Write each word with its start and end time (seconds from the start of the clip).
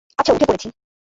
আচ্ছা, 0.17 0.31
উঠে 0.33 0.45
পড়েছি। 0.45 0.67